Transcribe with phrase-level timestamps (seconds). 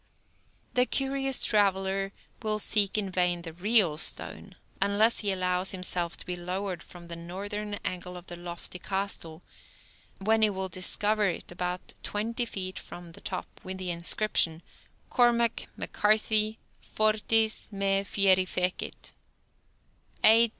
[0.73, 2.11] The curious traveler
[2.41, 7.05] will seek in vain the real stone, unless he allows himself to be lowered from
[7.07, 9.43] the northern angle of the lofty castle,
[10.17, 14.63] when he will discover it about twenty feet from the top, with the inscription,
[15.11, 19.13] "_Cormac MacCarthy fortis me fierifecit,
[20.23, 20.49] A.